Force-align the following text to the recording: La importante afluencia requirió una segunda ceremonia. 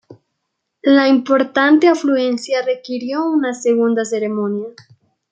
La 0.81 1.07
importante 1.07 1.87
afluencia 1.87 2.63
requirió 2.65 3.23
una 3.23 3.53
segunda 3.53 4.03
ceremonia. 4.03 4.69